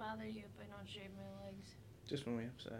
[0.00, 1.74] bother you if I don't shave my legs?
[2.08, 2.74] Just when we have sex.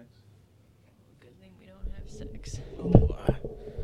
[1.21, 2.59] Good thing we don't have sex.
[2.79, 3.35] Oh, uh,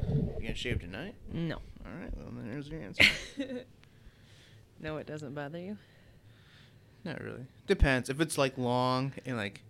[0.09, 1.15] you gonna shave tonight?
[1.31, 1.57] No.
[1.57, 3.05] All right, well then there's your answer.
[4.81, 5.77] no, it doesn't bother you.
[7.05, 7.45] Not really.
[7.67, 8.09] Depends.
[8.09, 9.61] If it's like long and like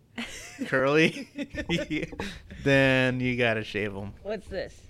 [0.66, 1.28] curly,
[2.62, 4.14] then you gotta shave them.
[4.22, 4.80] What's this?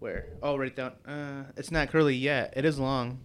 [0.00, 0.26] Where?
[0.42, 0.92] Oh, right down.
[1.06, 2.52] Uh, it's not curly yet.
[2.56, 3.20] It is long.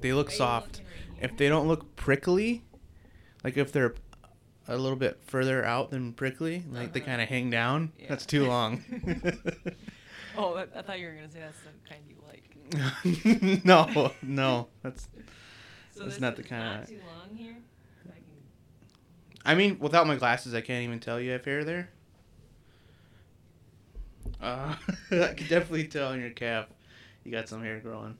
[0.00, 0.80] They look soft.
[1.20, 2.64] If they don't look prickly,
[3.44, 3.94] like if they're
[4.68, 7.08] a little bit further out than prickly, like they Uh-huh.
[7.10, 8.06] kind of hang down, Yeah.
[8.10, 8.82] that's too long.
[10.40, 13.64] Oh, I, I thought you were gonna say that's the kind you like.
[13.64, 15.08] no, no, that's.
[15.96, 17.56] So That's not the is kinda- too long here.
[18.06, 18.22] I can
[19.44, 21.90] I mean, without my glasses, I can't even tell you have hair there.
[24.40, 24.76] Uh,
[25.10, 26.66] I can definitely tell in your calf,
[27.24, 28.16] you got some hair growing.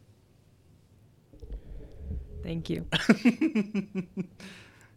[2.49, 2.87] Thank you.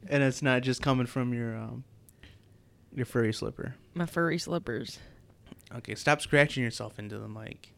[0.08, 1.84] and it's not just coming from your um,
[2.96, 3.76] your furry slipper.
[3.94, 5.00] My furry slippers.
[5.76, 7.74] Okay, stop scratching yourself into the mic.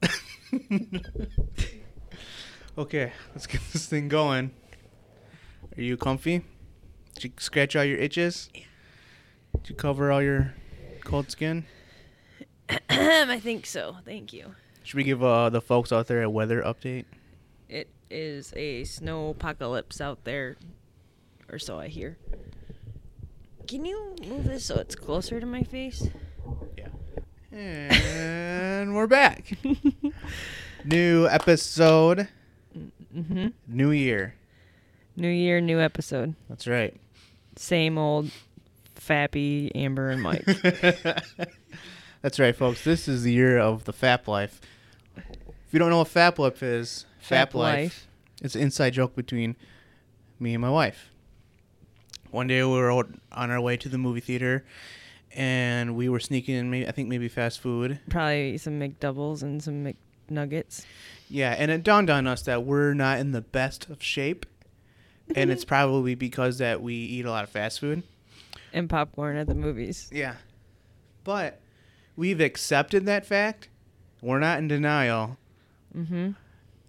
[2.78, 4.52] okay, let's get this thing going.
[5.76, 6.44] Are you comfy?
[7.14, 8.48] Did you scratch all your itches?
[8.52, 10.54] Did you cover all your
[11.02, 11.64] cold skin?
[12.88, 13.96] I think so.
[14.04, 14.54] Thank you.
[14.84, 17.06] Should we give uh, the folks out there a weather update?
[17.68, 20.56] It is a snow apocalypse out there,
[21.50, 22.16] or so I hear.
[23.66, 26.08] Can you move this so it's closer to my face?
[26.78, 26.88] Yeah.
[27.58, 29.52] And we're back.
[30.84, 32.28] New episode,
[33.16, 33.46] Mm-hmm.
[33.66, 34.34] new year.
[35.16, 36.34] New year, new episode.
[36.50, 36.94] That's right.
[37.56, 38.30] Same old
[38.94, 40.44] fappy Amber and Mike.
[42.22, 42.84] That's right, folks.
[42.84, 44.60] This is the year of the Fap Life.
[45.16, 48.06] If you don't know what Fap Life is, Fap, Fap Life, Life.
[48.42, 49.56] it's an inside joke between
[50.38, 51.10] me and my wife.
[52.30, 54.64] One day we were on our way to the movie theater,
[55.34, 58.00] and we were sneaking in, maybe, I think maybe fast food.
[58.10, 59.84] Probably some McDoubles and some
[60.30, 60.84] McNuggets.
[61.28, 64.44] Yeah, and it dawned on us that we're not in the best of shape,
[65.34, 68.02] and it's probably because that we eat a lot of fast food.
[68.72, 70.08] and popcorn at the movies.
[70.12, 70.34] Yeah.
[71.24, 71.60] But
[72.16, 73.68] we've accepted that fact.
[74.20, 75.38] We're not in denial.
[75.96, 76.30] Mm-hmm.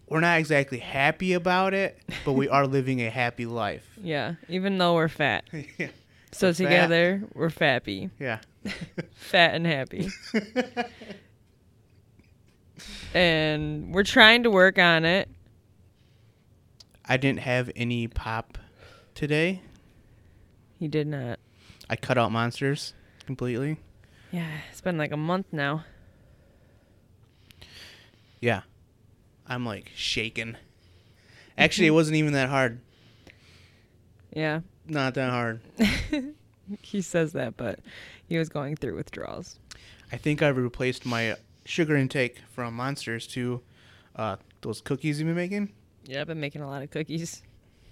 [0.10, 3.86] We're not exactly happy about it, but we are living a happy life.
[4.02, 5.44] Yeah, even though we're fat.
[5.78, 5.88] yeah.
[6.32, 6.64] So We're fat.
[6.64, 8.10] together, we're fappy.
[8.20, 8.40] Yeah.
[9.16, 10.10] Fat and happy.
[13.14, 15.30] and we're trying to work on it.
[17.06, 18.58] I didn't have any pop
[19.16, 19.62] today.
[20.80, 21.40] He did not.
[21.90, 22.94] I cut out monsters
[23.26, 23.78] completely.
[24.32, 25.86] Yeah, it's been like a month now.
[28.42, 28.62] Yeah.
[29.48, 30.56] I'm like shaking.
[31.58, 32.80] Actually, it wasn't even that hard.
[34.34, 34.62] Yeah.
[34.86, 35.62] Not that hard.
[36.82, 37.80] he says that, but
[38.28, 39.58] he was going through withdrawals.
[40.12, 41.36] I think I've replaced my
[41.66, 43.62] sugar intake from monsters to
[44.16, 45.74] uh, those cookies you've been making.
[46.06, 47.42] Yeah, I've been making a lot of cookies.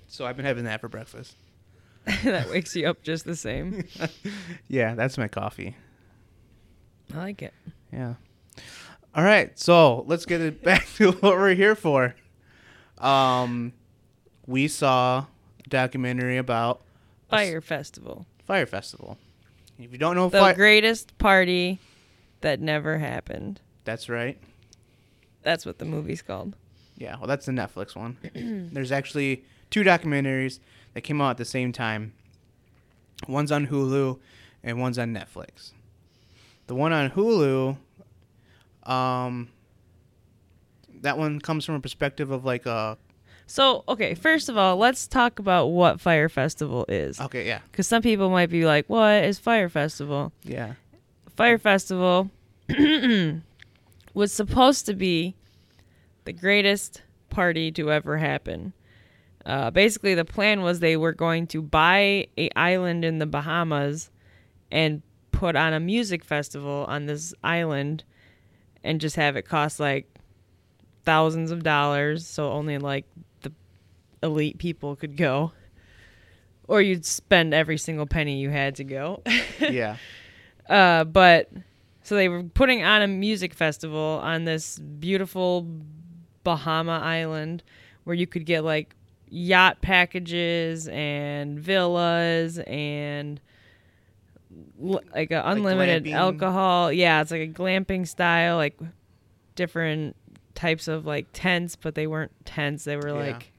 [0.08, 1.36] So I've been having that for breakfast.
[2.24, 3.84] that wakes you up just the same.
[4.68, 5.76] yeah, that's my coffee.
[7.14, 7.54] I like it.
[7.92, 8.16] Yeah.
[9.16, 12.16] All right, so let's get it back to what we're here for.
[12.98, 13.74] Um,
[14.46, 15.26] we saw
[15.66, 16.82] a documentary about
[17.30, 18.26] Fyre Festival.
[18.46, 19.18] Fyre Festival.
[19.80, 21.80] If you don't know The Fyre, greatest party
[22.42, 23.62] that never happened.
[23.84, 24.38] that's right.
[25.44, 26.56] That's what the movie's called.
[26.98, 28.18] Yeah, well, that's the Netflix one.
[28.74, 30.60] There's actually two documentaries
[30.94, 32.14] that came out at the same time.
[33.28, 34.20] One's on Hulu,
[34.64, 35.72] and one's on Netflix.
[36.68, 37.78] The one on Hulu,
[38.86, 39.50] um,
[41.02, 42.98] that one comes from a perspective of like a
[43.48, 47.20] So, okay, first of all, let's talk about what Fyre Festival is.
[47.22, 50.32] okay, yeah, Because some people might be like, what is Fyre Festival?
[50.44, 50.74] yeah,
[51.36, 52.32] Fyre Festival
[54.14, 55.36] was supposed to be
[56.26, 58.74] the greatest party to ever happen.
[59.46, 64.10] Uh, basically, the plan was they were going to buy a island in the Bahamas
[64.72, 68.04] and put on a music festival on this island
[68.86, 70.08] and just have it cost like
[71.04, 73.06] thousands of dollars, so only like
[73.42, 73.52] the
[74.24, 75.52] elite people could go.
[76.68, 79.22] Or you'd spend every single penny you had to go.
[79.60, 79.98] yeah,
[80.68, 81.52] Uh, but
[82.02, 85.68] so they were putting on a music festival on this beautiful
[86.44, 87.64] Bahama island
[88.04, 88.96] where you could get like
[89.30, 93.40] yacht packages and villas and
[94.80, 96.14] like a unlimited glamping?
[96.14, 96.92] alcohol.
[96.92, 98.78] Yeah, it's like a glamping style, like
[99.56, 100.16] different
[100.54, 102.84] types of like tents, but they weren't tents.
[102.84, 103.14] They were Yeah.
[103.34, 103.52] like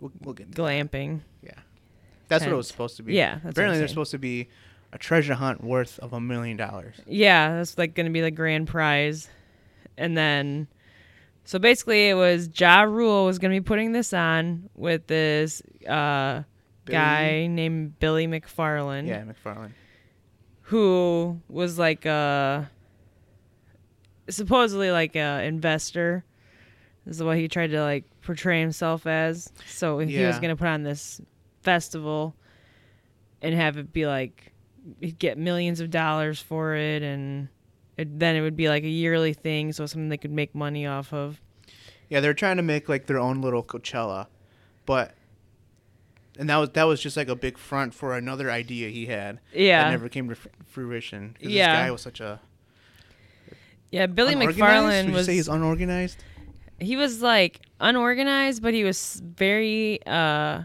[0.00, 0.54] We'll, we'll into that.
[0.62, 1.20] glamping.
[2.28, 3.14] That's what it was supposed to be.
[3.14, 3.88] Yeah, Apparently, there's saying.
[3.88, 4.48] supposed to be
[4.92, 6.96] a treasure hunt worth of a million dollars.
[7.06, 9.28] Yeah, that's like gonna be the grand prize.
[9.96, 10.68] And then
[11.44, 16.42] so basically it was Ja Rule was gonna be putting this on with this uh
[16.84, 19.06] guy named Billy McFarland.
[19.08, 19.70] Yeah, McFarlane.
[20.68, 22.70] Who was like a
[24.28, 26.24] supposedly like a investor.
[27.06, 29.50] This is what he tried to like portray himself as.
[29.66, 31.22] So he was gonna put on this
[31.62, 32.34] festival
[33.40, 34.52] and have it be like
[35.00, 37.48] he'd get millions of dollars for it and
[37.96, 40.86] it, then it would be like a yearly thing so something they could make money
[40.86, 41.40] off of
[42.08, 44.26] Yeah, they're trying to make like their own little Coachella,
[44.86, 45.14] but
[46.38, 49.40] and that was that was just like a big front for another idea he had
[49.52, 51.36] yeah that never came to fr- fruition.
[51.40, 51.72] Yeah.
[51.72, 52.40] this guy was such a
[53.90, 56.22] yeah billy mcfarland was you say he's unorganized?
[56.78, 60.62] he was like unorganized, but he was very uh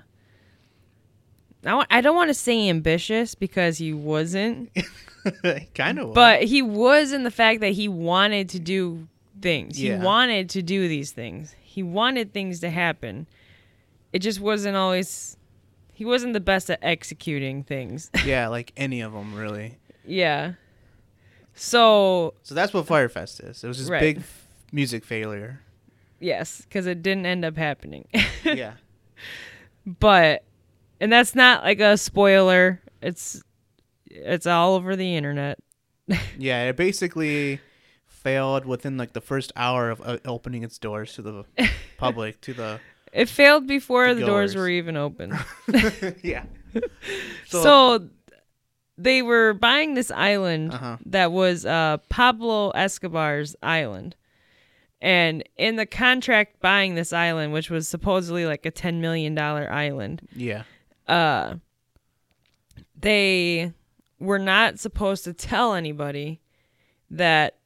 [1.66, 4.70] I I don't want to say ambitious because he wasn't,
[5.76, 6.14] kind of.
[6.14, 9.08] but he was in the fact that he wanted to do
[9.42, 9.82] things.
[9.82, 9.98] Yeah.
[9.98, 11.56] He wanted to do these things.
[11.62, 13.28] He wanted things to happen.
[14.12, 15.38] It just wasn't always
[15.94, 18.10] he wasn't the best at executing things.
[18.26, 19.78] yeah, like any of them really.
[20.06, 20.54] yeah.
[21.56, 23.64] So, So that's what Fyrefest is.
[23.64, 24.00] It was this Right.
[24.02, 25.62] big f- music failure.
[26.20, 28.08] yes, cuz it didn't end up happening.
[28.44, 28.74] yeah.
[29.86, 30.44] but
[31.00, 33.44] and that's not like a spoiler it's
[34.10, 35.60] it's all over the internet
[36.38, 37.60] Yeah, it basically
[38.06, 41.44] failed within like the first hour of uh, opening its doors to the
[41.98, 42.80] public to the
[43.14, 45.34] it failed before The the, doors were even open
[46.24, 46.44] yeah.
[47.48, 48.10] so,
[48.98, 50.98] they were buying this island Uh-huh.
[51.08, 54.16] that was uh, pablo escobar's island
[55.02, 59.72] and in the contract buying this island which was supposedly like a 10 million dollar
[59.72, 60.64] island yeah.
[61.08, 61.56] uh
[63.00, 63.74] they
[64.20, 66.40] were not supposed to tell anybody
[67.10, 67.58] that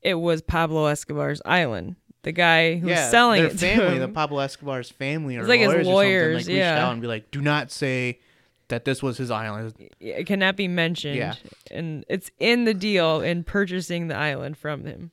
[0.00, 1.96] it was Pablo Escobar's island.
[2.24, 4.08] The guy who's yeah, selling their it family, the.
[4.08, 6.86] Pablo Escobar's family or It's like his lawyers, or something, lawyers, like reached yeah.
[6.86, 8.18] out and be like, "Do not say
[8.68, 11.16] that this was his island." it cannot be mentioned.
[11.16, 11.34] Yeah.
[11.70, 15.10] And it's in the deal in purchasing the island from him.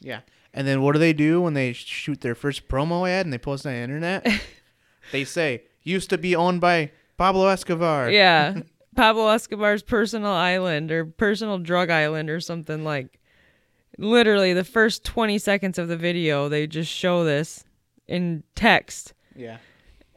[0.00, 0.20] Yeah.
[0.54, 3.38] And then what do they do when they shoot their first promo ad and they
[3.38, 4.26] post it on the internet?
[5.12, 8.10] they say used to be owned by Pablo Escobar.
[8.10, 8.60] Yeah.
[8.96, 13.20] Pablo Escobar's personal island or personal drug island or something like
[13.98, 17.64] literally the first 20 seconds of the video they just show this
[18.08, 19.58] in text Yeah.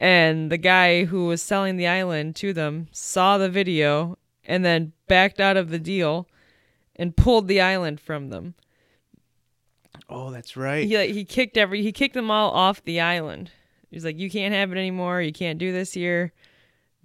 [0.00, 4.92] and the guy who was selling the island to them saw the video and then
[5.06, 6.26] backed out of the deal
[6.96, 8.54] and pulled the island from them.
[10.08, 10.86] Oh, that's right.
[10.86, 13.50] He like, he kicked every he kicked them all off the island.
[13.90, 15.20] He's like, "You can't have it anymore.
[15.20, 16.32] You can't do this here.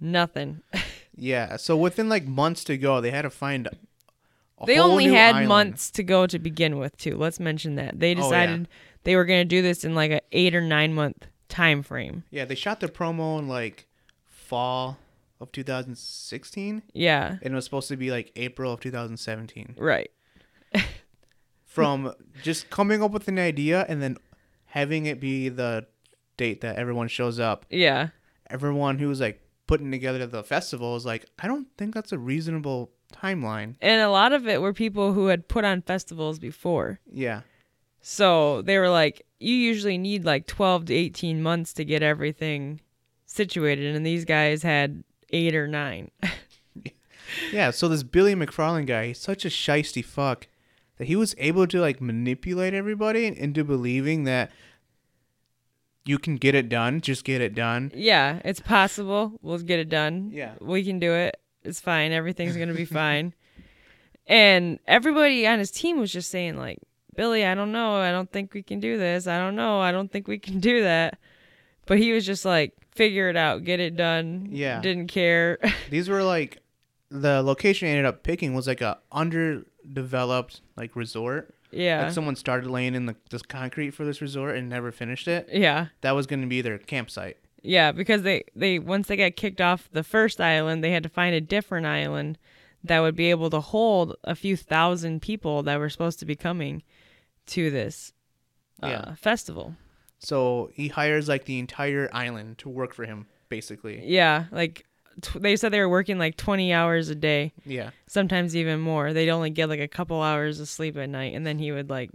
[0.00, 0.60] Nothing."
[1.16, 1.58] Yeah.
[1.58, 3.68] So within like months to go, they had to find.
[4.66, 5.48] They only had island.
[5.48, 7.16] months to go to begin with, too.
[7.16, 8.22] Let's mention that they Oh, yeah.
[8.22, 8.68] decided
[9.02, 12.24] they were going to do this in like a eight or nine month time frame.
[12.30, 13.86] Yeah, they shot the promo in like
[14.26, 14.98] fall
[15.40, 19.74] of 2016, Yeah, and it was supposed to be like April of 2017.
[19.78, 20.10] right.
[21.64, 24.16] From just coming up with an idea and then
[24.66, 25.86] having it be the
[26.36, 27.66] date that everyone shows up.
[27.68, 28.08] Yeah,
[28.48, 32.18] Everyone who was like putting together the festival is like, I don't think that's a
[32.18, 33.74] reasonable timeline.
[33.80, 37.00] and a lot of it were people who had put on festivals before.
[37.10, 37.42] Yeah.
[38.00, 42.80] So they were like, you usually need like 12 to 18 months to get everything
[43.26, 43.94] situated.
[43.96, 46.10] And these guys had eight or nine.
[47.50, 50.46] Yeah, so this Billy McFarland guy, he's such a shisty fuck
[50.98, 54.52] that he was able to like manipulate everybody into believing that
[56.04, 57.90] you can get it done, just get it done.
[57.94, 59.38] yeah, it's possible.
[59.40, 60.30] We'll get it done.
[60.32, 60.52] Yeah.
[60.60, 61.40] We can do it.
[61.64, 62.12] It's fine.
[62.12, 63.34] Everything's going to be fine.
[64.26, 66.78] And everybody on his team was just saying, like,
[67.14, 67.96] Billy, I don't know.
[67.96, 69.26] I don't think we can do this.
[69.26, 69.80] I don't know.
[69.80, 71.18] I don't think we can do that.
[71.86, 74.48] But he was just like, figure it out, get it done.
[74.50, 74.80] Yeah.
[74.80, 75.58] Didn't care.
[75.90, 76.58] These were like
[77.10, 81.54] the location he ended up picking was like a underdeveloped like resort.
[81.70, 82.04] yeah.
[82.04, 85.48] Like someone started laying in the this concrete for this resort and never finished it.
[85.52, 85.88] yeah.
[86.00, 87.36] That was going to be their campsite.
[87.66, 91.08] Yeah, because they they once they got kicked off the first island, they had to
[91.08, 92.38] find a different island
[92.84, 96.36] that would be able to hold a few thousand people that were supposed to be
[96.36, 96.82] coming
[97.46, 98.12] to this
[98.82, 99.14] uh, Yeah.
[99.14, 99.74] festival.
[100.18, 104.02] So he hires like the entire island to work for him basically.
[104.04, 104.84] Yeah, like
[105.22, 107.90] tw- they said they were working like 20 hours a day, Yeah.
[108.06, 109.12] sometimes even more.
[109.14, 111.88] They'd only get like a couple hours of sleep at night and then he would
[111.88, 112.10] like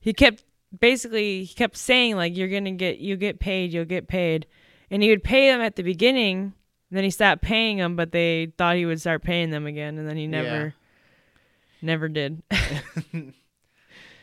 [0.00, 0.44] he kept
[0.78, 4.44] basically he kept saying like you're gonna get you get paid you'll get paid
[4.94, 6.52] and he would pay them at the beginning
[6.90, 10.08] then he stopped paying them but they thought he would start paying them again and
[10.08, 10.70] then he never Yeah.
[11.82, 12.42] never did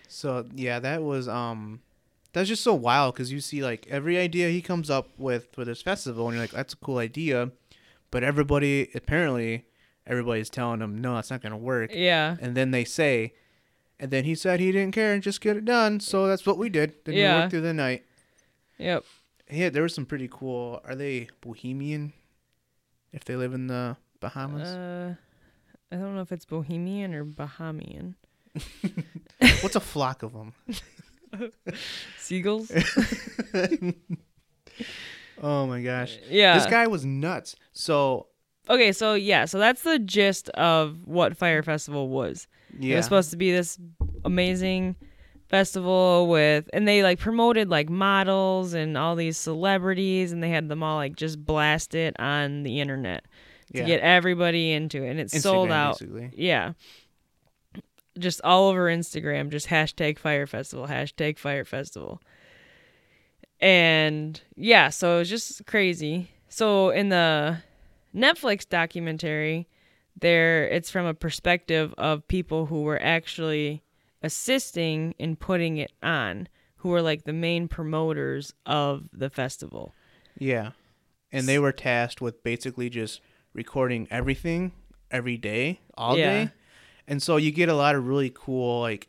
[0.07, 1.79] So yeah, that was um,
[2.33, 5.63] that's just so wild because you see like every idea he comes up with for
[5.63, 7.51] this festival, and you're like, that's a cool idea,
[8.11, 9.65] but everybody apparently
[10.05, 13.33] everybody's telling him no, that's not gonna work, yeah and then they say,
[14.01, 16.57] and then he said he didn't care and just get it done, so that's what
[16.57, 16.93] we did.
[17.05, 17.39] Then we Yeah.
[17.39, 18.03] worked through the night.
[18.77, 19.05] yep
[19.51, 20.81] Yeah, there was some pretty cool.
[20.86, 22.13] Are they Bohemian?
[23.12, 25.15] If they live in the Bahamas, uh
[25.93, 28.13] i don't know if it's bohemian or bahamian
[29.62, 30.53] what's a flock of them?
[32.17, 32.72] seagulls
[35.43, 37.55] Oh my gosh, yeah this guy was nuts.
[37.74, 38.27] So
[38.70, 42.48] okay so yeah so that's the gist of what Fyre Festival was
[42.79, 42.93] Yeah.
[42.93, 43.77] It was supposed to be this
[44.24, 44.96] amazing
[45.51, 50.70] festival with, and they like promoted like models and all these celebrities, and they had
[50.70, 53.25] them all like just blast it on the internet
[53.74, 53.86] to yeah.
[53.86, 56.00] get everybody into it, and it sold out.
[56.00, 56.31] Basically.
[56.36, 56.74] Yeah,
[58.17, 62.22] just all over Instagram, just hashtag Fyre Festival, hashtag Fyre Festival,
[63.60, 66.31] and yeah, so it was just crazy.
[66.48, 67.58] So in the
[68.15, 69.67] Netflix documentary,
[70.20, 73.84] there it's from a perspective of people who were actually
[74.21, 76.47] assisting in putting it on,
[76.77, 79.93] who were like the main promoters of the festival.
[80.37, 80.71] Yeah,
[81.31, 83.21] and they were tasked with basically just
[83.53, 84.71] recording everything
[85.11, 86.45] every day, all Yeah.
[86.45, 86.51] day,
[87.07, 89.07] and so you get a lot of really cool like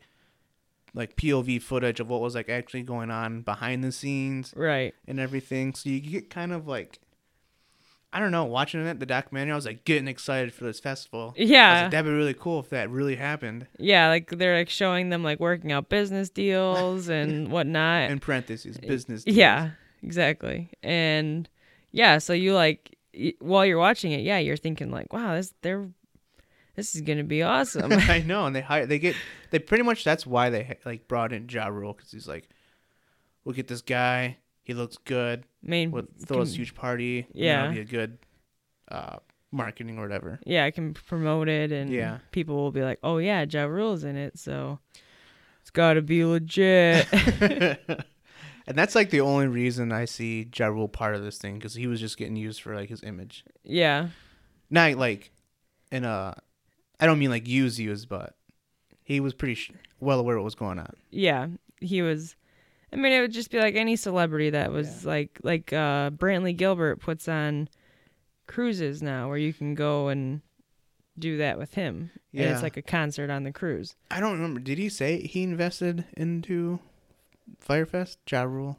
[0.95, 4.93] like POV footage of what was like actually going on behind the scenes Right.
[5.07, 5.73] and everything.
[5.73, 6.99] So you get kind of like.
[8.15, 8.45] I don't know.
[8.45, 11.33] Watching it, the documentary, I was like getting excited for this festival.
[11.35, 11.81] Yeah.
[11.83, 13.65] like, that'd be really cool if that really happened.
[13.79, 18.11] Yeah, like they're like showing them like working out business deals and whatnot.
[18.11, 19.23] In parentheses, business.
[19.25, 19.71] yeah,
[20.03, 20.69] exactly.
[20.83, 21.49] And
[21.91, 25.53] yeah, so you like y- while you're watching it, yeah, you're thinking like, wow, this
[25.61, 25.89] they're
[26.75, 27.91] this is gonna be awesome.
[27.91, 28.85] I know, and they hire.
[28.85, 29.15] They get.
[29.51, 30.03] They pretty much.
[30.03, 32.47] That's why they like brought in Ja Rule because he's like,
[33.43, 34.37] we'll get this guy.
[34.63, 35.43] He looks good.
[35.61, 37.27] Main We'll throw this can- huge party.
[37.33, 37.63] Yeah.
[37.63, 38.17] you know, be a good
[38.89, 39.17] uh,
[39.51, 40.39] marketing or whatever.
[40.45, 42.19] yeah, I can promote it and Yeah.
[42.31, 44.79] people will be like, oh yeah, Ja Rule's in it, so
[45.61, 47.07] it's got to be legit.
[48.67, 51.73] and that's like the only reason I see Ja Rule part of this thing because
[51.73, 53.43] he was just getting used for like his image.
[53.63, 54.09] yeah,
[54.69, 55.31] Not like
[55.91, 56.35] in a.
[56.99, 58.35] I don't mean like use use, but
[59.03, 60.93] he was pretty sh- well aware what was going on.
[61.11, 61.47] yeah,
[61.81, 62.35] he was.
[62.93, 66.55] I mean, it would just be like any celebrity that was like like uh, Brantley
[66.55, 67.67] Gilbert puts on
[68.47, 70.41] cruises now, where you can go and
[71.17, 72.11] do that with him.
[72.33, 72.53] And Yeah.
[72.53, 73.95] it's like a concert on the cruise.
[74.11, 74.59] I don't remember.
[74.59, 76.79] Did he say he invested into
[77.67, 78.17] Fyrefest?
[78.29, 78.77] Ja Rule.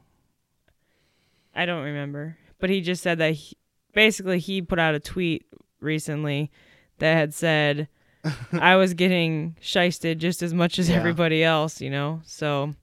[1.54, 3.56] I don't remember, but he just said that he,
[3.92, 5.46] basically he put out a tweet
[5.80, 6.50] recently
[6.98, 7.88] that had said
[8.52, 10.96] I was getting shysted just as much as Yeah.
[10.96, 12.22] everybody else, you know.
[12.24, 12.74] So,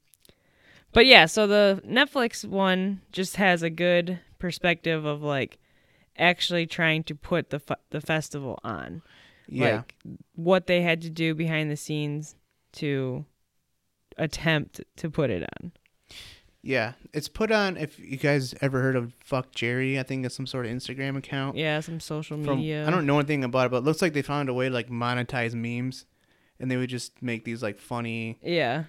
[0.94, 5.58] but yeah, so the Netflix one just has a good perspective of like
[6.18, 9.02] actually trying to put the fe- the festival on,
[9.48, 9.78] Yeah.
[9.78, 9.96] like
[10.36, 12.36] what they had to do behind the scenes
[12.74, 13.26] to
[14.18, 15.72] attempt to put it on.
[16.62, 16.94] yeah.
[17.14, 17.76] It's put on.
[17.78, 21.18] If you guys ever heard of Fuck Jerry, I think it's some sort of Instagram
[21.18, 21.58] account.
[21.58, 22.88] Yeah, some social From, media.
[22.88, 24.74] I don't know anything about it, but it looks like they found a way to
[24.74, 26.06] like monetize memes,
[26.60, 28.84] and they would just make these like funny Yeah.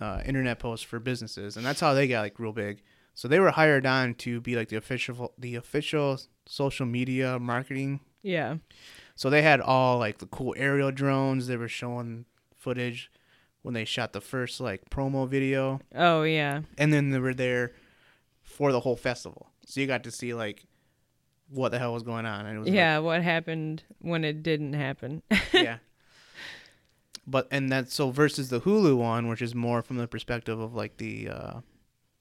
[0.00, 2.82] Uh, internet posts for businesses, and that's how they got like real big.
[3.14, 8.00] So they were hired on to be like the official, the official social media marketing
[8.22, 8.56] Yeah.
[9.16, 11.46] So they had all like the cool aerial drones.
[11.46, 12.24] They were showing
[12.56, 13.10] footage
[13.62, 16.62] when they shot the first like promo video, Oh yeah.
[16.78, 17.72] and then they were there
[18.42, 19.48] for the whole festival.
[19.66, 20.64] So you got to see like
[21.50, 24.42] what the hell was going on, and it was like, Yeah, what happened when it
[24.42, 25.22] didn't happen?
[25.52, 25.78] yeah.
[27.26, 30.74] But and that's so versus the Hulu one, which is more from the perspective of
[30.74, 31.60] like the uh,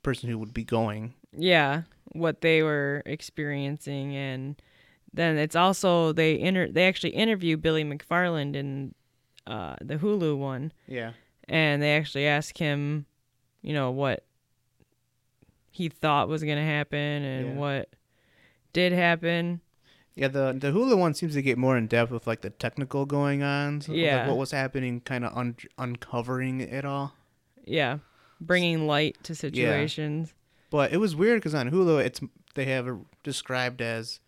[0.03, 1.13] person who would be going.
[1.35, 4.59] yeah, what they were experiencing and
[5.13, 8.93] then it's also they inter- they actually interview Billy McFarland in
[9.47, 11.13] uh, the Hulu one Yeah.
[11.47, 13.05] and they actually ask him,
[13.61, 14.23] you know, what
[15.71, 17.53] he thought was going to happen and Yeah.
[17.55, 17.89] what
[18.73, 19.61] did happen.
[20.19, 23.05] Yeah, the the Hulu one seems to get more in depth with like the technical
[23.05, 23.79] going on.
[23.79, 24.17] So, Yeah.
[24.19, 27.13] Like what was happening, kind of un- uncovering it all.
[27.63, 27.99] Yeah,
[28.41, 30.33] bringing light to situations.
[30.71, 32.19] But it was weird because on Hulu, it's
[32.55, 34.19] they have it described as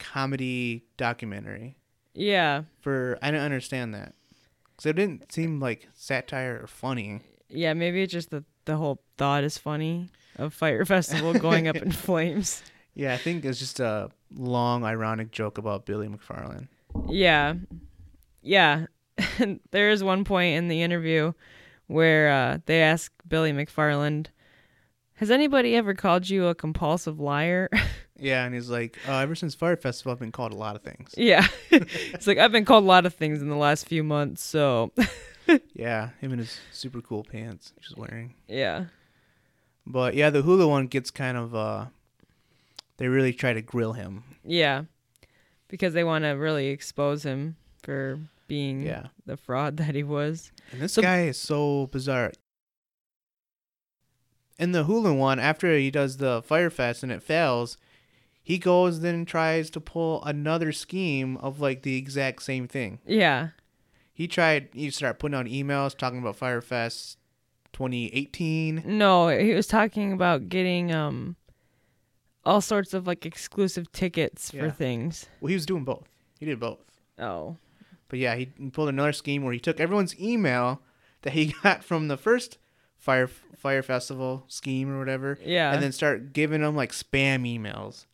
[0.00, 1.76] comedy documentary.
[2.14, 2.64] Yeah.
[2.80, 4.14] For I don't understand that
[4.70, 7.20] because it didn't seem like satire or funny.
[7.48, 11.76] Yeah, maybe it's just the the whole thought is funny of Fire Festival going up
[11.76, 12.62] in flames.
[12.94, 16.68] Yeah, I think it's just a long, ironic joke about Billy McFarland.
[17.08, 17.54] Yeah.
[18.42, 18.86] Yeah.
[19.70, 21.32] there is one point in the interview
[21.86, 24.28] where uh, they ask Billy McFarland,
[25.14, 27.68] Has anybody ever called you a compulsive liar?
[28.18, 30.82] Yeah, and he's like, uh, ever since Fyre Festival, I've been called a lot of
[30.82, 31.12] things.
[31.16, 31.44] yeah.
[31.70, 34.44] it's like, I've been called a lot of things in the last few months.
[34.44, 34.92] So,
[35.74, 38.34] Yeah, him and his super cool pants he's wearing.
[38.46, 38.84] yeah.
[39.84, 41.86] But yeah, the Hulu one gets kind of uh
[43.02, 44.22] they really try to grill him.
[44.44, 44.84] Yeah.
[45.66, 49.08] Because they want to really expose him for being Yeah.
[49.26, 50.52] the fraud that he was.
[50.70, 52.30] And this So- guy is so bizarre.
[54.56, 57.76] In the Hulu one, after he does the Fyre Fest and it fails,
[58.40, 63.00] he goes then tries to pull another scheme of like the exact same thing.
[63.04, 63.48] Yeah.
[64.14, 67.18] He tried he started putting out emails talking about Fyre Fest
[67.72, 68.84] 2018.
[68.86, 71.34] No, he was talking about getting um
[72.44, 74.70] all sorts of like exclusive tickets for Yeah.
[74.70, 75.26] things.
[75.40, 76.08] Well, he was doing both.
[76.38, 76.78] He did both.
[77.18, 77.56] Oh.
[78.08, 80.82] But yeah, he pulled another scheme where he took everyone's email
[81.22, 82.58] that he got from the first
[82.98, 85.72] fire Fyre Festival scheme or whatever, Yeah.
[85.72, 88.06] and then start giving them like spam emails,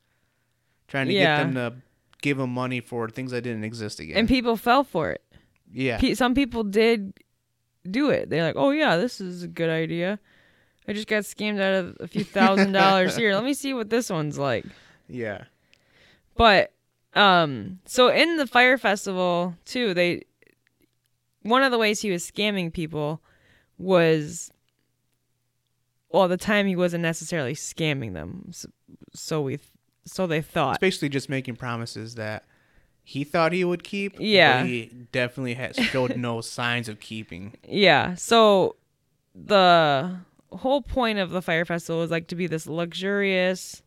[0.88, 1.38] trying to Yeah.
[1.38, 1.76] get them to
[2.20, 4.16] give them money for things that didn't exist again.
[4.18, 5.23] and people fell for it.
[5.73, 7.14] yeah, Pe- some people did
[7.90, 8.28] do it.
[8.28, 10.18] They're like, "Oh yeah, this is a good idea."
[10.88, 13.35] I just got scammed out of a few thousand dollars here.
[13.35, 14.64] Let me see what this one's like.
[15.09, 15.45] yeah,
[16.37, 16.73] But
[17.14, 20.23] um so in the Fyre Festival too, they
[21.42, 23.21] one of the ways he was scamming people
[23.78, 24.50] was
[26.11, 28.49] well, the time he wasn't necessarily scamming them.
[28.50, 28.68] So,
[29.14, 29.59] so we
[30.07, 30.76] so they thought.
[30.76, 32.45] it's basically just making promises that
[33.02, 34.16] he thought he would keep.
[34.18, 34.62] Yeah.
[34.62, 37.54] but he definitely has showed no signs of keeping.
[37.66, 38.14] Yeah.
[38.14, 38.76] So
[39.35, 40.16] the
[40.50, 43.83] whole point of the Fyre Festival was like to be this luxurious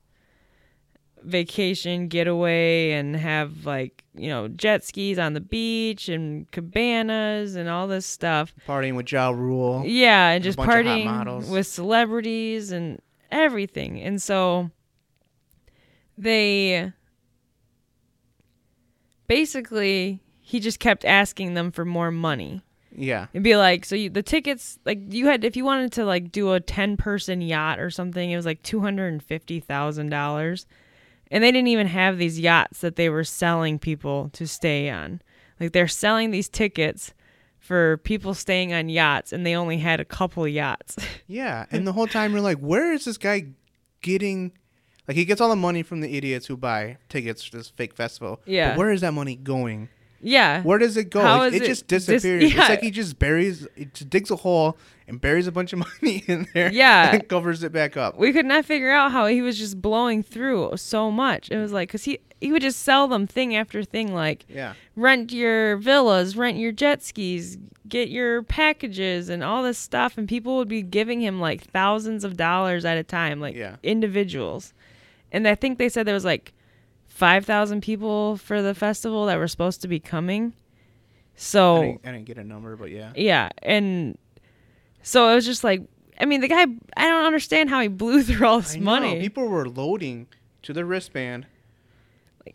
[1.24, 7.70] vacation getaway and have like, you know, jet skis on the beach and cabanas and
[7.70, 8.54] all this stuff.
[8.68, 9.84] Partying with Ja Rule.
[9.86, 11.50] Yeah, and just partying models.
[11.50, 14.02] with celebrities and everything.
[14.02, 14.72] And so
[16.18, 16.92] they
[19.28, 22.62] basically he just kept asking them for more money.
[22.94, 26.06] Yeah, It'd be like, so you, the tickets, like you had, if you wanted to
[26.06, 30.66] like do a 10 person yacht or something, it was like $250,000.
[31.34, 35.22] And they didn't even have these yachts that they were selling people to stay on.
[35.60, 37.14] Like they're selling these tickets
[37.60, 40.98] for people staying on yachts and they only had a couple yachts.
[41.28, 43.46] Yeah, and the whole time you're like, where is this guy
[44.02, 44.52] getting?
[45.08, 47.96] Like, he gets all the money from the idiots who buy tickets to this fake
[47.96, 48.42] festival.
[48.46, 48.72] Yeah.
[48.72, 49.88] But where is that money going?
[50.22, 50.62] Yeah.
[50.64, 51.22] Where does it go?
[51.22, 52.54] How it, it just dis- disappears.
[52.54, 52.62] yeah.
[52.62, 55.80] It's like he just buries, it just digs a hole and buries a bunch of
[56.02, 56.72] money in there.
[56.72, 57.14] Yeah.
[57.16, 58.18] and covers it back up.
[58.18, 61.50] we could not figure out how he was just blowing through so much.
[61.52, 64.74] It was like, cause he, he would just sell them thing after thing, like, Yeah.
[64.96, 67.58] rent your villas, rent your jet skis,
[67.88, 72.24] get your packages and all this stuff and people would be giving him like thousands
[72.24, 73.76] of dollars at a time, like Yeah.
[73.84, 74.74] individuals.
[75.32, 76.54] And I think they said there was like
[77.22, 80.54] 5,000 people for the festival that were supposed to be coming.
[80.56, 83.14] I, So, didn't, I didn't get a number, but yeah.
[83.16, 84.18] yeah, and
[85.04, 85.84] so it was just like
[86.20, 86.66] I mean, the guy
[86.98, 89.20] I don't understand how he blew through all this I money.
[89.20, 90.28] People were loading
[90.64, 91.46] to the wristband.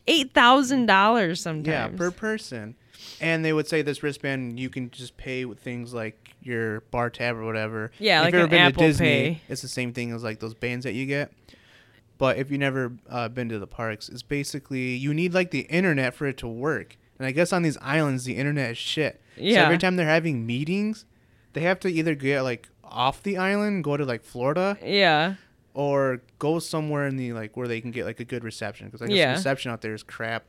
[0.09, 1.93] Eight thousand dollars sometimes.
[1.93, 2.75] Yeah, per person.
[3.21, 7.09] And they would say this wristband you can just pay with things like your bar
[7.09, 7.93] tab or whatever.
[8.01, 9.41] Yeah, if like you've ever been Apple to Disney, Pay.
[9.49, 11.31] it's the same thing as like those bands that you get.
[12.19, 15.61] But if you've never uh, been to the parks, it's basically you need like the
[15.61, 16.97] internet for it to work.
[17.19, 19.21] And I guess on these islands, the internet is shit.
[19.37, 19.57] Yeah.
[19.57, 21.05] So every time they're having meetings,
[21.53, 25.35] they have to either get like off the island, go to like Florida, yeah.
[25.75, 29.03] or go somewhere in the like where they can get like a good reception because
[29.03, 29.33] I guess Yeah.
[29.33, 30.45] reception out there is crap.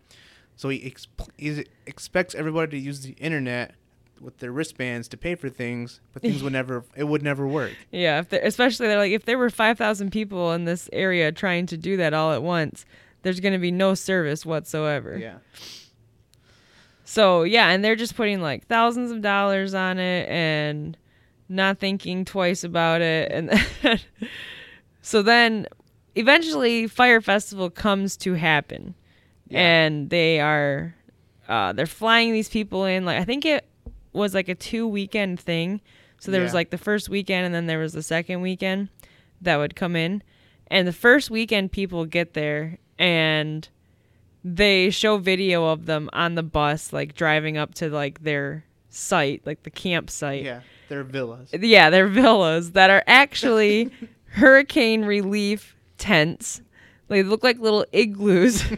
[0.55, 3.75] So he, ex- he expects everybody to use the internet
[4.21, 7.73] with their wristbands to pay for things, but things would never it would never work.
[7.91, 11.77] Yeah, if especially they're like if there were 5,000 people in this area trying to
[11.77, 12.85] do that all at once,
[13.21, 15.17] there's going to be no service whatsoever.
[15.17, 15.37] Yeah.
[17.03, 20.97] So, yeah, and they're just putting like thousands of dollars on it and
[21.47, 23.49] not thinking twice about it and
[23.81, 23.99] then
[25.01, 25.67] So then
[26.15, 28.93] eventually Fyre Festival comes to happen.
[29.47, 29.59] Yeah.
[29.59, 30.95] And they are
[31.47, 33.66] uh they're flying these people in like I think it
[34.17, 35.81] was like a two weekend thing.
[36.19, 38.89] So there was like the first weekend and then there was the second weekend
[39.41, 40.23] that would come in.
[40.69, 43.67] And the first weekend people get there and
[44.43, 49.43] they show video of them on the bus like driving up to like their site,
[49.45, 50.43] like the campsite.
[50.43, 51.49] Yeah, they're villas.
[51.53, 53.91] Yeah, they're villas that are actually
[54.29, 56.61] hurricane relief tents.
[57.07, 58.63] They look like little igloos.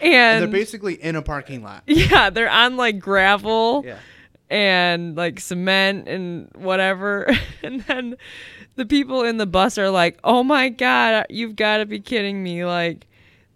[0.00, 1.82] And and they're basically in a parking lot.
[1.86, 3.98] yeah, they're on like gravel Yeah.
[4.50, 7.28] and like cement and whatever.
[7.62, 8.16] and then
[8.76, 12.42] the people in the bus are like, "Oh my god, you've got to be kidding
[12.42, 12.64] me!
[12.64, 13.06] Like,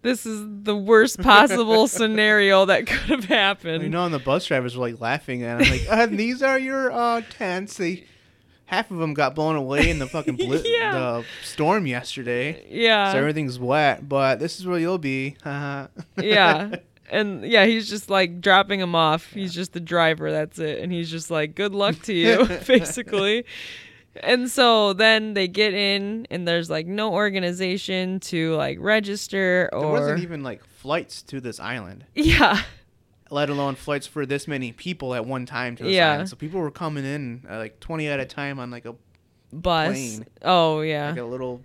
[0.03, 4.45] this is the worst possible scenario that could have happened." You know, and the bus
[4.45, 8.05] drivers were like laughing, and I'm like, uh, "These are your uh, tents." They
[8.67, 10.91] half of them got blown away in the fucking bli- Yeah.
[10.93, 14.07] the storm yesterday, yeah, so everything's wet.
[14.07, 15.35] But this is where you'll be.
[15.45, 16.75] yeah.
[17.09, 19.31] And yeah, he's just like dropping him off.
[19.31, 20.29] He's just the driver.
[20.31, 20.79] That's it.
[20.79, 23.45] And he's just like, good luck to you, basically.
[24.21, 29.81] And so then they get in, and there's like no organization to like register or.
[29.81, 32.61] there wasn't even like flights to this island, yeah.
[33.29, 36.13] Let alone flights for this many people at one time to Yeah.
[36.13, 36.29] island.
[36.29, 38.95] So people were coming in uh, like 20 at a time on like a
[39.53, 39.89] Bus.
[39.93, 40.25] Plane.
[40.43, 41.09] Oh, yeah.
[41.11, 41.61] like a little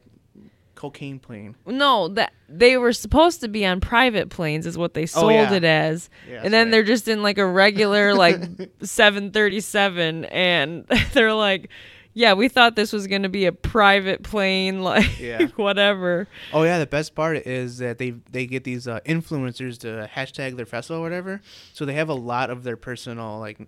[0.76, 1.54] cocaine plane.
[1.66, 5.28] no, that they were supposed to be on private planes, is what they sold Oh,
[5.30, 5.52] yeah.
[5.52, 6.10] it as.
[6.28, 6.70] Yeah, and then right.
[6.72, 8.40] they're just in like a regular like
[8.82, 11.70] 737 and they're like
[12.14, 15.46] yeah we thought this was going to be a private plane like Yeah.
[15.56, 20.08] whatever Oh yeah, the best part is that they they get these uh, influencers to
[20.14, 21.40] hashtag their festival or whatever.
[21.72, 23.58] So they have a lot of their personal like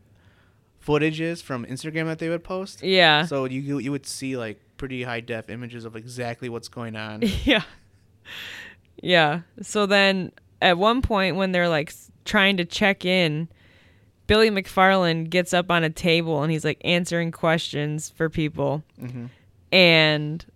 [0.84, 2.82] footages from Instagram that they would post.
[2.82, 6.68] yeah So you you- you would see like pretty high def images of exactly what's
[6.68, 7.22] going on.
[7.44, 7.62] yeah
[9.02, 11.92] yeah so then at one point when they're like
[12.24, 13.48] trying to check in
[14.26, 19.26] billy mcfarland gets up on a table and he's like answering questions for people hmm
[19.72, 20.46] and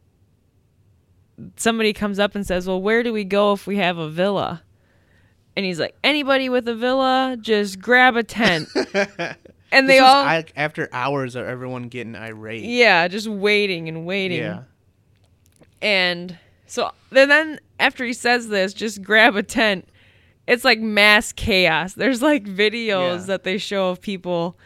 [1.57, 4.63] somebody comes up and says, "Well, where do we go if we have a villa?"
[5.57, 8.69] And he's like, "Anybody with a villa, just grab a tent."
[9.73, 12.63] and they all I, after hours of everyone getting irate.
[12.63, 14.39] yeah, just waiting and waiting.
[14.39, 14.63] Yeah.
[15.81, 19.89] And so then after he says this, just grab a tent.
[20.49, 21.93] It's like mass chaos.
[21.95, 23.25] There's like videos Yeah.
[23.27, 24.59] that they show of people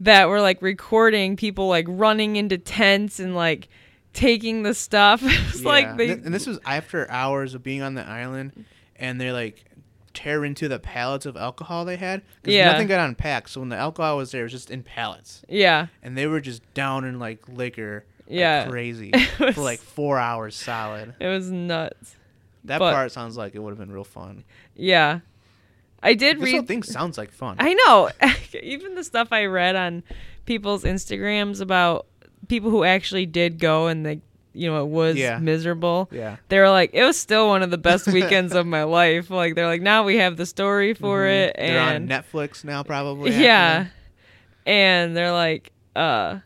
[0.00, 3.68] that were like recording people like running into tents and like
[4.12, 5.20] taking the stuff.
[5.24, 5.68] it's Yeah.
[5.68, 8.64] like they and this was after hours of being on the island,
[8.96, 9.64] and they like
[10.12, 12.20] tear into the pallets of alcohol they had.
[12.44, 12.70] 'cause Yeah.
[12.72, 15.86] Nothing got unpacked, so when the alcohol was there, it was just in pallets, yeah.
[16.02, 18.04] and they were just down in like liquor.
[18.26, 18.68] like Yeah.
[18.68, 19.10] crazy
[19.40, 21.14] was- for like four hours solid.
[21.20, 22.14] It was nuts.
[22.64, 24.44] That But- part sounds like it would have been real fun.
[24.74, 25.20] Yeah.
[26.02, 27.56] I did This whole read thing sounds like fun.
[27.58, 28.10] I know.
[28.62, 30.02] Even the stuff I read on
[30.46, 32.06] people's Instagrams about
[32.48, 34.20] people who actually did go and they
[34.56, 35.38] you know, it was Yeah.
[35.40, 36.08] miserable.
[36.12, 36.36] yeah.
[36.48, 39.28] They were like, it was still one of the best weekends of my life.
[39.28, 41.30] Like they're like, now we have the story for Mhm.
[41.48, 43.32] it They're on and Netflix now, probably.
[43.32, 43.86] yeah.
[44.64, 46.38] And they're like, uh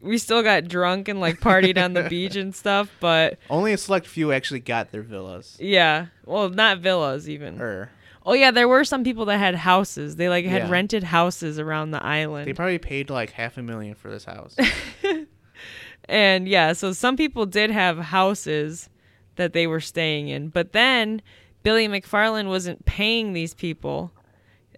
[0.00, 3.78] we still got drunk and like partied on the beach and stuff, but Only a
[3.78, 5.56] select few actually got their villas.
[5.60, 6.06] yeah.
[6.24, 7.60] Well, not villas even.
[7.60, 7.90] Or
[8.26, 10.16] Oh yeah, there were some people that had houses.
[10.16, 10.70] They like had Yeah.
[10.70, 12.46] rented houses around the island.
[12.46, 14.56] they probably paid like half a million for this house.
[16.08, 18.88] and yeah, so some people did have houses
[19.36, 20.48] that they were staying in.
[20.48, 21.22] But then
[21.62, 24.12] Billy McFarland wasn't paying these people.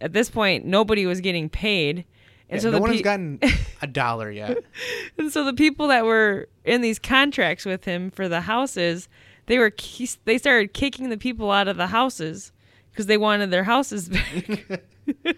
[0.00, 2.04] At this point, nobody was getting paid.
[2.52, 3.40] And Yeah, so no the one has gotten
[3.82, 4.58] a dollar yet.
[5.18, 9.08] and so the people that were in these contracts with him for the houses,
[9.46, 9.72] they were
[10.24, 12.52] they started kicking the people out of the houses
[12.90, 14.82] because they wanted their houses back.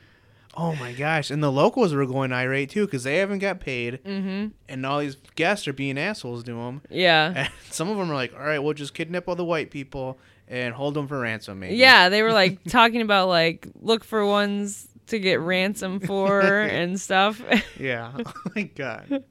[0.57, 1.31] Oh my gosh!
[1.31, 4.48] And the locals were going irate too because they haven't got paid, mm-hmm.
[4.68, 6.81] and all these guests are being assholes to them.
[6.90, 7.33] Yeah.
[7.35, 10.16] And some of them are like, "All right, we'll just kidnap all the white people
[10.46, 11.74] and hold them for ransom." Maybe.
[11.74, 17.00] Yeah, they were like talking about like look for ones to get ransom for and
[17.00, 17.42] stuff.
[17.78, 18.12] Yeah.
[18.26, 19.24] Oh my god.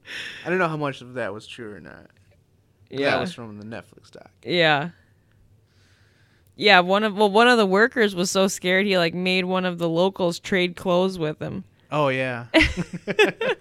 [0.45, 2.07] I don't know how much of that was true or not.
[2.89, 3.12] Yeah.
[3.12, 4.29] That was from the Netflix doc.
[4.43, 4.89] Yeah.
[6.55, 9.65] Yeah, one of well one of the workers was so scared he like made one
[9.65, 11.63] of the locals trade clothes with him.
[11.91, 12.45] Oh yeah.
[12.53, 13.55] I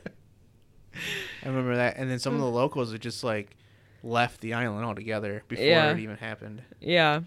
[1.44, 1.96] remember that.
[1.96, 3.57] And then some of the locals had just like
[4.03, 5.90] left the island altogether before Yeah.
[5.92, 6.62] it even happened.
[6.81, 7.20] Yeah.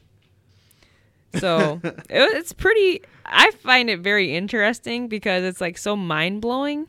[1.40, 3.02] So it, it's pretty.
[3.26, 6.88] I find it very interesting because it's like so mind blowing.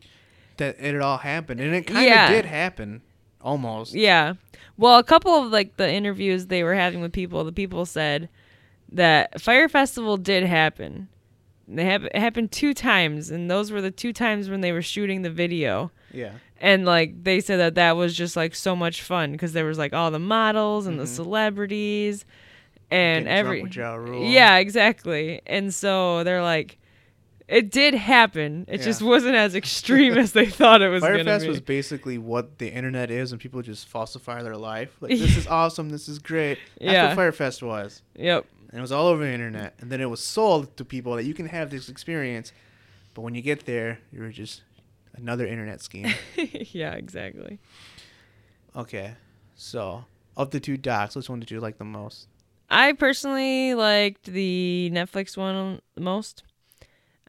[0.59, 2.31] That it all happened, and it kind of Yeah.
[2.31, 3.03] did happen,
[3.41, 3.95] almost.
[3.95, 4.35] Yeah.
[4.79, 8.29] Well, a couple of like the interviews they were having with people, the people said
[8.93, 11.09] that Fyre Festival did happen.
[11.69, 14.83] They have it happened two times, and those were the two times when they were
[14.83, 15.91] shooting the video.
[16.13, 16.33] Yeah.
[16.59, 19.77] and like they said that that was just like so much fun because there was
[19.77, 21.09] like all the models and the Mhm.
[21.09, 22.25] celebrities
[22.91, 24.25] and every Ja Rule.
[24.25, 26.79] yeah exactly and so they're like
[27.49, 28.65] It did happen.
[28.67, 28.87] It Yeah.
[28.87, 32.59] just wasn't as extreme as they thought it was going to Fyrefest was basically what
[32.59, 34.91] the internet is, and people just falsify their life.
[35.01, 36.59] Like this is awesome, this is great.
[36.81, 37.15] That's Yeah.
[37.15, 38.47] what Fyrefest was, Yep.
[38.71, 39.75] and it was all over the internet.
[39.79, 42.53] And then it was sold to people that you can have this experience,
[43.15, 44.63] but when you get there, you're just
[45.15, 46.13] another internet scheme.
[46.73, 47.61] yeah, exactly.
[48.75, 49.15] okay,
[49.55, 50.05] so
[50.37, 52.27] of the two docs, which one did you like the most?
[52.69, 56.43] I personally liked the Netflix one the most.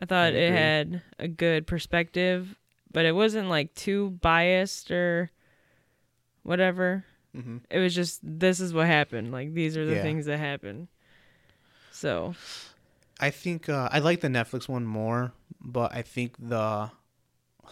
[0.02, 2.56] I thought it had a good perspective,
[2.92, 5.32] but it wasn't like too biased or
[6.44, 7.04] whatever.
[7.36, 7.58] Mm-hmm.
[7.70, 9.32] It was just this is what happened.
[9.32, 10.02] Like these are the Yeah.
[10.04, 10.88] things that happened.
[11.92, 12.36] So
[13.20, 16.92] I think uh, I like the Netflix one more, but I think the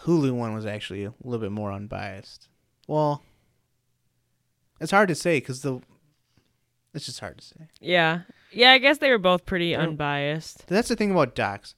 [0.00, 2.48] Hulu one was actually a little bit more unbiased.
[2.88, 3.22] Well,
[4.80, 5.80] it's hard to say because the
[6.96, 7.68] it's just hard to say.
[7.80, 8.72] yeah, yeah.
[8.72, 10.66] I guess they were both pretty unbiased.
[10.66, 11.74] That's the thing about docs.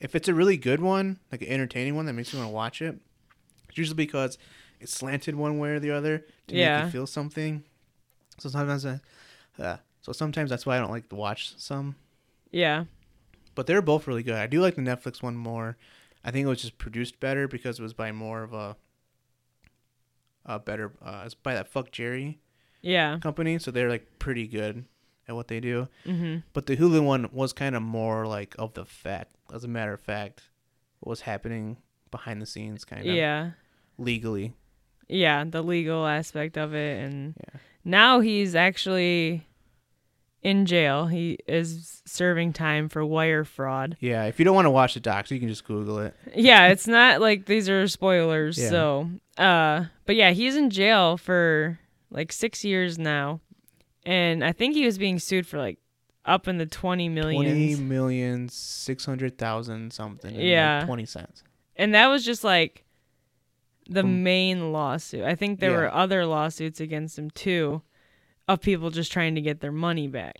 [0.00, 2.54] If it's a really good one, like an entertaining one that makes you want to
[2.54, 2.98] watch it,
[3.68, 4.36] it's usually because
[4.80, 6.18] it's slanted one way or the other
[6.48, 7.64] to make you feel something.
[8.38, 9.00] So sometimes, I,
[9.58, 11.94] uh, so sometimes that's why I don't like to watch some.
[12.50, 12.84] Yeah,
[13.54, 14.34] But they're both really good.
[14.34, 15.76] I do like the Netflix one more.
[16.24, 18.76] I think it was just produced better because it was by more of a,
[20.44, 20.92] a better.
[21.02, 22.40] Uh, it's by that fuck Jerry
[22.84, 23.18] yeah.
[23.20, 24.84] company, so they're like pretty good
[25.28, 25.88] at what they do.
[26.04, 29.68] hmm But the Hulu one was kind of more like of the fact, as a
[29.68, 30.42] matter of fact,
[31.00, 31.78] what was happening
[32.10, 33.50] behind the scenes, kind of Yeah,
[33.98, 34.52] legally.
[35.08, 35.44] yeah.
[35.44, 37.60] The legal aspect of it, and Yeah.
[37.84, 39.46] now he's actually
[40.42, 41.06] in jail.
[41.06, 43.96] He is serving time for wire fraud.
[44.00, 46.14] Yeah, if you don't want to watch the docs, you can just Google it.
[46.36, 48.58] yeah, it's not like these are spoilers.
[48.58, 48.68] Yeah.
[48.68, 51.78] So, uh, but yeah, he's in jail for
[52.14, 53.40] like six years now,
[54.06, 55.78] and I think he was being sued for like
[56.24, 60.30] up in the twenty Twenty millions, million six hundred thousand something.
[60.30, 60.84] and, like, Yeah.
[60.86, 61.42] twenty cents.
[61.76, 62.84] and that was just like
[63.90, 65.24] the From- main lawsuit.
[65.24, 65.76] I think there Yeah.
[65.76, 67.82] were other lawsuits against him too,
[68.48, 70.36] of people just trying to get their money back.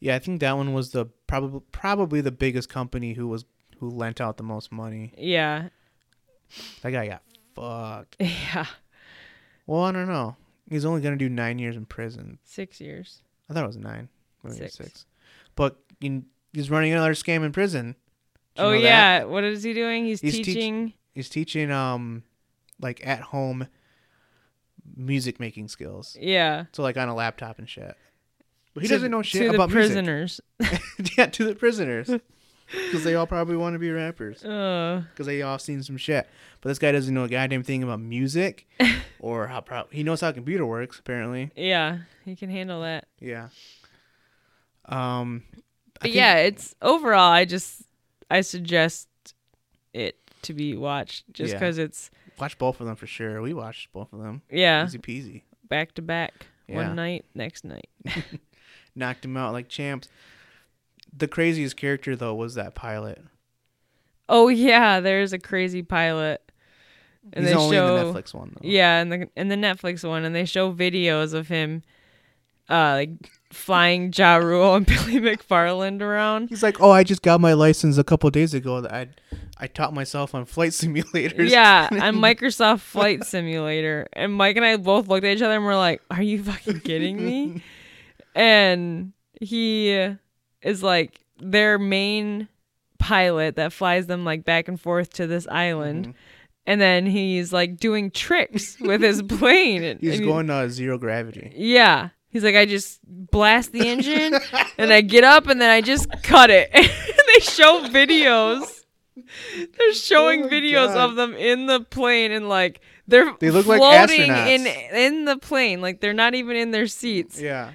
[0.00, 3.44] Yeah, I think that one was the probably probably the biggest company who was
[3.78, 5.12] who lent out the most money.
[5.18, 5.68] Yeah,
[6.82, 7.22] That guy got
[7.54, 8.16] fucked.
[8.20, 8.66] yeah,
[9.66, 10.36] Well, I don't know.
[10.68, 12.38] He's only gonna do nine years in prison.
[12.44, 13.22] six years.
[13.48, 14.08] I thought it was nine.
[14.42, 14.74] Maybe Six.
[14.74, 15.06] six.
[15.54, 17.94] But he- he's running another scam in prison.
[18.54, 18.82] Did you Oh know that?
[18.82, 20.04] yeah, what is he doing?
[20.06, 20.92] He's, He's teach- teaching.
[21.14, 22.22] He's teaching um
[22.80, 23.68] like at home
[24.96, 26.16] music making skills.
[26.20, 27.96] yeah, So like on a laptop and shit.
[28.74, 30.40] But he to- doesn't know shit to about prisoners.
[31.18, 32.10] yeah, to the prisoners.
[32.70, 34.44] Because they all probably want to be rappers.
[34.44, 36.28] Uh, Because they all seen some shit.
[36.60, 38.66] But this guy doesn't know a goddamn thing about music
[39.20, 41.50] or how pro- he knows how a computer works apparently.
[41.56, 43.06] yeah, he can handle that.
[43.20, 43.48] Yeah.
[44.84, 45.42] Um.
[45.52, 45.58] I
[45.94, 47.32] But think- yeah, it's overall.
[47.32, 47.82] I just
[48.30, 49.08] I suggest
[49.94, 51.58] it to be watched just Yeah.
[51.58, 53.40] because it's watch both of them for sure.
[53.42, 54.42] We watched both of them.
[54.50, 55.42] yeah Easy peasy.
[55.68, 56.46] back to back.
[56.68, 56.76] Yeah.
[56.76, 57.88] One night, next night.
[58.94, 60.08] Knocked him out like champs.
[61.14, 63.22] The craziest character though was that pilot.
[64.28, 66.42] Oh yeah, there's a crazy pilot.
[67.32, 68.68] And He's they only show in the Netflix one though.
[68.68, 71.82] yeah, and the in the Netflix one, and they show videos of him,
[72.70, 76.48] uh, like flying Ja Rule and Billy McFarland around.
[76.50, 78.86] He's like, "Oh, I just got my license a couple days ago.
[78.88, 79.08] I
[79.58, 84.06] I taught myself on flight simulators." Yeah, on Microsoft Flight Simulator.
[84.12, 86.80] And Mike and I both looked at each other and we're like, Are you fucking
[86.80, 87.62] kidding me?
[88.36, 90.14] and he
[90.62, 92.48] is like their main
[92.98, 96.08] pilot that flies them like back and forth to this island.
[96.08, 96.14] Mhm.
[96.68, 99.84] And then he's like doing tricks with his plane.
[99.84, 101.52] And, He's and he- going uh, zero gravity.
[101.54, 102.08] yeah.
[102.28, 104.34] He's like, I just blast the engine
[104.76, 106.68] and I get up and then I just cut it.
[106.74, 108.84] and they show videos.
[109.56, 111.10] They're showing Oh videos God.
[111.10, 114.48] of them in the plane and like they're They look like floating astronauts.
[114.48, 114.66] in
[114.96, 115.80] in the plane.
[115.80, 117.40] Like they're not even in their seats.
[117.40, 117.70] Yeah.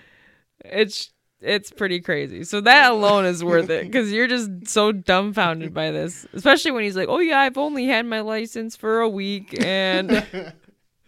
[0.63, 2.43] It's it's pretty crazy.
[2.43, 6.83] So that alone is worth it because you're just so dumbfounded by this, especially when
[6.83, 10.09] he's like, "Oh yeah, I've only had my license for a week," and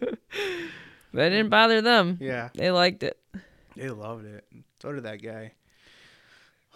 [0.00, 0.18] that
[1.12, 2.18] didn't bother them.
[2.20, 2.48] Yeah.
[2.54, 3.18] They liked it.
[3.76, 4.44] They loved it.
[4.80, 5.52] So did that guy.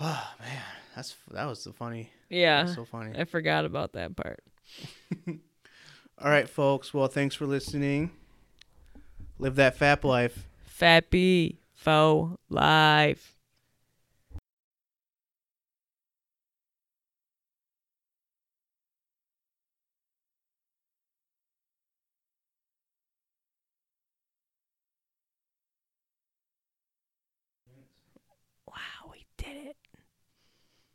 [0.00, 0.62] Oh man,
[0.94, 2.12] that's that was so funny.
[2.30, 3.18] That Yeah, was so funny.
[3.18, 4.44] I forgot about that part.
[5.26, 6.94] All right, folks.
[6.94, 8.12] Well, thanks for listening.
[9.40, 10.46] Live that fap life.
[11.10, 13.34] B faux life.